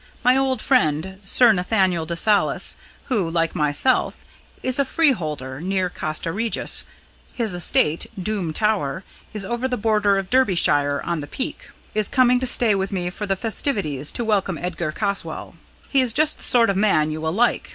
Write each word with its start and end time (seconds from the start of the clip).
My 0.23 0.35
old 0.35 0.63
friend, 0.63 1.19
Sir 1.25 1.53
Nathaniel 1.53 2.07
de 2.07 2.15
Salis, 2.15 2.75
who, 3.05 3.29
like 3.29 3.53
myself, 3.53 4.25
is 4.63 4.79
a 4.79 4.83
free 4.83 5.11
holder 5.11 5.61
near 5.61 5.89
Castra 5.91 6.31
Regis 6.31 6.87
his 7.35 7.53
estate, 7.53 8.07
Doom 8.19 8.51
Tower, 8.51 9.03
is 9.31 9.45
over 9.45 9.67
the 9.67 9.77
border 9.77 10.17
of 10.17 10.31
Derbyshire, 10.31 11.03
on 11.03 11.21
the 11.21 11.27
Peak 11.27 11.69
is 11.93 12.07
coming 12.07 12.39
to 12.39 12.47
stay 12.47 12.73
with 12.73 12.91
me 12.91 13.11
for 13.11 13.27
the 13.27 13.35
festivities 13.35 14.11
to 14.13 14.25
welcome 14.25 14.57
Edgar 14.57 14.91
Caswall. 14.91 15.53
He 15.89 16.01
is 16.01 16.13
just 16.13 16.39
the 16.39 16.43
sort 16.45 16.71
of 16.71 16.75
man 16.77 17.11
you 17.11 17.21
will 17.21 17.31
like. 17.31 17.69